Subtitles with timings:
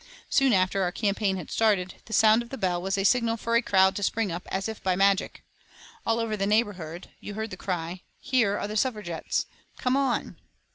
[0.31, 3.55] Soon after our campaign had started, the sound of the bell was a signal for
[3.55, 5.43] a crowd to spring up as if by magic.
[6.07, 9.45] All over the neighbourhood you heard the cry: "Here are the Suffragettes!
[9.77, 10.37] Come on!"